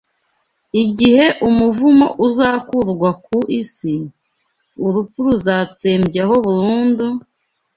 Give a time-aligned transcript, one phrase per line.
[0.83, 3.95] igihe umuvumo uzakurwa ku isi,
[4.85, 7.05] urupfu ruzatsembyaho burundu,